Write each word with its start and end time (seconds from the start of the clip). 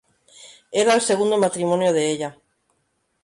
Era 0.71 0.93
el 0.95 1.01
segundo 1.01 1.37
matrimonio 1.37 1.93
de 1.93 2.09
ella. 2.11 2.35